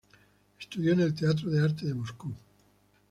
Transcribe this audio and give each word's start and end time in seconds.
Estudió 0.59 0.93
en 0.93 1.01
el 1.01 1.13
Teatro 1.13 1.51
de 1.51 1.61
Arte 1.63 1.85
de 1.85 1.93
Moscú. 1.93 2.33